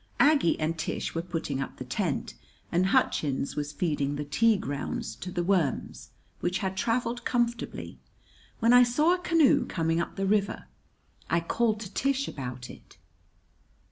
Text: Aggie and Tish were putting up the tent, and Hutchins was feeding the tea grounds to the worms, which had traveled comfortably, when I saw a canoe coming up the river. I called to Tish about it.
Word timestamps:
Aggie 0.19 0.59
and 0.59 0.79
Tish 0.79 1.13
were 1.13 1.21
putting 1.21 1.61
up 1.61 1.77
the 1.77 1.85
tent, 1.85 2.33
and 2.71 2.87
Hutchins 2.87 3.55
was 3.55 3.71
feeding 3.71 4.15
the 4.15 4.25
tea 4.25 4.57
grounds 4.57 5.15
to 5.17 5.31
the 5.31 5.43
worms, 5.43 6.09
which 6.39 6.57
had 6.57 6.75
traveled 6.75 7.23
comfortably, 7.23 7.99
when 8.57 8.73
I 8.73 8.81
saw 8.81 9.13
a 9.13 9.19
canoe 9.21 9.63
coming 9.67 10.01
up 10.01 10.15
the 10.15 10.25
river. 10.25 10.65
I 11.29 11.39
called 11.39 11.79
to 11.81 11.93
Tish 11.93 12.27
about 12.27 12.67
it. 12.67 12.97